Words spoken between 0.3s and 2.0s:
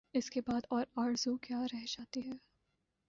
کے بعد اور آرزو کیا رہ